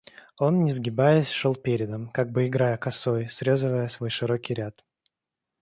[0.39, 4.83] Он, не сгибаясь, шел передом, как бы играя косой, срезывая свой широкий ряд.